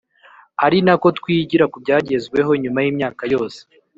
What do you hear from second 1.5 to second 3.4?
kubyagezweho nyuma y’imyaka